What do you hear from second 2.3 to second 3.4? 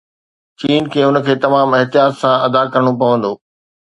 ادا ڪرڻو پوندو